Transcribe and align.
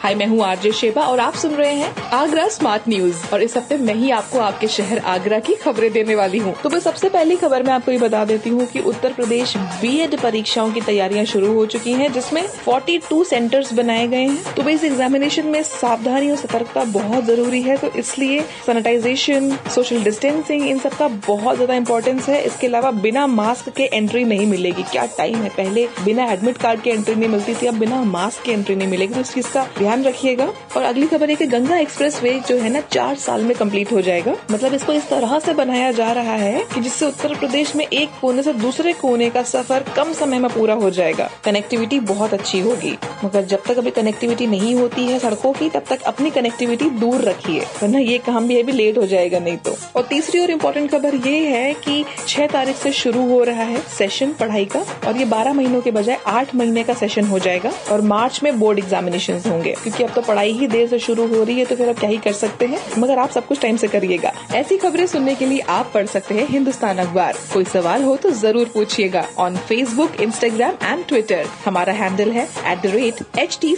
हाय, 0.00 0.14
मैं 0.14 0.26
हूँ 0.26 0.42
RJ 0.44 0.70
Sheba 0.72 1.02
और 1.02 1.20
आप 1.20 1.34
सुन 1.34 1.54
रहे 1.54 1.72
हैं 1.74 2.10
आगरा 2.14 2.46
स्मार्ट 2.48 2.82
न्यूज़। 2.88 3.24
और 3.32 3.42
इस 3.42 3.56
हफ़्ते 3.56 3.76
मैं 3.76 3.94
ही 3.94 4.10
आपको 4.10 4.38
आपके 4.38 4.66
शहर 4.68 4.98
आगरा 5.12 5.38
की 5.38 5.54
खबरें 5.54 5.90
देने 5.92 6.14
वाली 6.14 6.38
हूँ। 6.38 6.54
तो 6.62 6.68
बस 6.68 6.84
सबसे 6.84 7.08
पहली 7.08 7.36
खबर 7.36 7.62
मैं 7.62 7.72
आपको 7.72 7.92
ये 7.92 7.98
बता 7.98 8.24
देती 8.24 8.50
हूँ 8.50 8.66
कि 8.66 8.80
उत्तर 8.80 9.12
प्रदेश 9.12 9.56
बीएड 9.56 10.18
परीक्षाओं 10.20 10.70
की 10.72 10.80
तैयारियाँ 10.80 11.24
शुरू 11.24 11.52
हो 11.54 11.64
चुकी 11.66 11.92
हैं, 11.92 12.12
जिसमें 12.12 12.42
42 12.66 13.24
सेंटर्स 13.24 13.72
बनाए 13.72 14.06
गए 14.08 14.20
हैं। 14.20 14.54
तो 14.54 14.68
इस 14.68 14.84
एग्जामिनेशन 14.84 15.46
में 15.46 15.62
सावधानी 15.62 16.30
और 16.30 16.36
सतर्कता 16.36 16.84
बहुत 16.92 17.24
ज़रूरी 17.24 17.62
है 17.62 17.76
तो 17.76 17.90
इसलिए 17.98 18.40
सैनिटाइजेशन 18.66 19.50
सोशल 19.74 20.04
डिस्टेंसिंग 20.04 20.68
इन 20.68 20.78
सब 20.78 20.96
का 20.98 21.08
बहुत 21.26 21.56
ज़्यादा 21.56 21.74
इंपॉर्टेंस 21.74 22.28
है। 22.28 22.40
इसके 22.42 22.66
अलावा 22.66 22.90
बिना 23.00 23.26
मास्क 23.26 23.68
के 23.76 23.84
एंट्री 23.84 24.24
नहीं 24.24 24.46
मिलेगी। 24.46 24.82
क्या 24.82 25.06
टाइम 25.18 25.36
है? 25.36 25.48
पहले 25.50 25.86
बिना 26.04 26.30
एडमिट 26.32 26.58
कार्ड 26.58 26.82
की 26.82 26.90
एंट्री 26.90 27.14
नहीं 27.14 27.28
मिलती 27.28 27.54
थी, 27.54 27.66
अब 27.66 27.78
बिना 27.78 28.02
मास्क 28.06 28.42
की 28.44 28.52
एंट्री 28.52 28.76
नहीं 28.76 28.88
मिलेगी। 28.88 29.14
तो 29.14 29.20
इस 29.20 29.34
चीज़ 29.34 29.52
का 29.52 29.66
ध्यान 29.88 30.02
रखिएगा। 30.04 30.44
और 30.76 30.82
अगली 30.82 31.06
खबर 31.06 31.30
है 31.30 31.34
कि 31.36 31.46
गंगा 31.46 31.76
एक्सप्रेस 31.76 32.20
वे 32.22 32.32
जो 32.48 32.56
है 32.56 32.70
ना, 32.70 32.80
चार 32.92 33.14
साल 33.16 33.42
में 33.42 33.56
कंप्लीट 33.56 33.92
हो 33.92 34.00
जाएगा। 34.00 34.34
मतलब 34.50 34.74
इसको 34.74 34.92
इस 34.92 35.08
तरह 35.08 35.38
से 35.38 35.52
बनाया 35.54 35.92
जा 35.92 36.10
रहा 36.12 36.34
है 36.34 36.64
कि 36.74 36.80
जिससे 36.80 37.06
उत्तर 37.06 37.34
प्रदेश 37.34 37.74
में 37.76 37.86
एक 37.86 38.08
कोने 38.20 38.42
से 38.42 38.52
दूसरे 38.52 38.92
कोने 38.92 39.30
का 39.30 39.42
सफ़र 39.42 39.84
कम 39.96 40.12
समय 40.12 40.38
में 40.38 40.50
पूरा 40.50 40.74
हो 40.74 40.90
जाएगा। 40.90 41.30
कनेक्टिविटी 41.44 42.00
बहुत 42.00 42.34
अच्छी 42.34 42.60
होगी। 42.60 42.96
मगर 43.24 43.44
जब 43.44 43.62
तक 43.68 43.78
अभी 43.78 43.90
कनेक्टिविटी 43.90 44.46
नहीं 44.46 44.74
होती 44.74 45.04
है 45.06 45.18
सड़कों 45.18 45.52
की, 45.52 45.68
तब 45.68 45.84
तक 45.90 46.02
अपनी 46.02 46.30
कनेक्टिविटी 46.30 46.90
दूर 46.90 47.20
रखिए। 47.20 47.60
वरना 47.60 47.98
ये 47.98 48.18
काम 48.18 48.48
भी 48.48 48.60
अभी 48.60 48.72
लेट 48.72 48.98
हो 48.98 49.06
जाएगा 49.06 49.38
नहीं 49.38 49.56
तो। 49.56 49.76
और 49.96 50.02
तीसरी 50.02 50.40
और 50.40 50.50
इम्पोर्टेंट 50.50 50.90
खबर 50.90 51.14
ये 51.14 51.38
है 51.48 51.74
कि 51.74 52.04
छह 52.28 52.46
तारीख 52.46 52.76
से 52.76 52.92
शुरू 52.92 53.28
हो 53.28 53.42
रहा 53.44 53.62
है 53.62 53.80
सेशन 53.98 54.32
पढ़ाई 54.32 54.64
का। 54.64 54.84
और 55.06 55.16
ये 55.16 55.24
बारह 55.24 55.52
महीनों 55.52 55.80
के 55.80 55.90
बजाय 55.90 56.18
आठ 56.26 56.54
महीने 56.54 56.84
का 56.84 56.94
सेशन 56.94 57.26
हो 57.26 57.38
जाएगा। 57.38 57.72
और 57.92 58.00
मार्च 58.00 58.40
में 58.42 58.58
बोर्ड 58.60 58.78
एग्जामिनेशन 58.78 59.40
होंगे। 59.46 59.74
क्योंकि 59.82 60.04
अब 60.04 60.10
तो 60.14 60.22
पढ़ाई 60.22 60.52
ही 60.52 60.66
देर 60.68 60.88
से 60.88 60.98
शुरू 60.98 61.26
हो 61.28 61.42
रही 61.42 61.58
है 61.58 61.64
तो 61.64 61.76
फिर 61.76 61.88
आप 61.88 61.98
क्या 61.98 62.10
ही 62.10 62.16
कर 62.24 62.32
सकते 62.32 62.66
हैं? 62.66 62.80
मगर 62.98 63.18
आप 63.18 63.30
सब 63.30 63.46
कुछ 63.46 63.60
टाइम 63.60 63.76
से 63.76 63.88
करिएगा। 63.88 64.32
ऐसी 64.54 64.76
खबरें 64.78 65.06
सुनने 65.06 65.34
के 65.34 65.46
लिए 65.46 65.60
आप 65.76 65.90
पढ़ 65.94 66.06
सकते 66.06 66.34
हैं 66.34 66.46
हिंदुस्तान 66.48 66.98
अखबार। 66.98 67.36
कोई 67.52 67.64
सवाल 67.64 68.02
हो 68.04 68.16
तो 68.16 68.30
ज़रूर 68.40 68.70
पूछिएगा 68.74 69.26
on 69.38 69.56
Facebook 69.68 70.20
Instagram 70.20 70.76
and 70.82 71.04
Twitter 71.08 71.46
हमारा 71.64 71.92
हैंडल 71.92 72.32
है 72.32 72.48
at 72.66 72.82
the 72.82 72.94
rate 72.94 73.22
H 73.38 73.58
T 73.60 73.74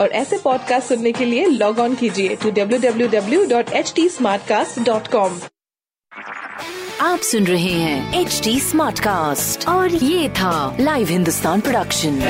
और 0.00 0.08
ऐसे 0.12 0.38
पॉडकास्ट 0.44 0.88
सुनने 0.88 1.12
के 1.12 1.24
लिए 1.24 1.46
लॉग 1.46 1.78
ऑन 1.78 1.94
कीजिए 1.94 2.36
to 2.42 2.50
W 2.50 2.78
W 2.80 3.08
W 3.08 3.44
dot 3.46 3.72
H 3.72 3.92
T 3.96 4.08
smart 4.08 4.46
cast 4.48 4.80
dot 4.80 5.08
com 5.08 5.38
आप 7.00 7.18
सुन 7.20 7.44
रहे 7.46 7.72
हैं 7.72 8.20
एच 8.20 8.40
डी 8.44 8.58
स्मार्ट 8.60 9.00
कास्ट 9.00 9.68
और 9.68 9.94
ये 9.94 10.28
था 10.38 10.76
live 10.80 11.08
Hindustan 11.08 11.60
production 11.60 12.20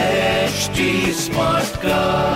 HD 0.47 0.84
Smartcast. 1.12 2.36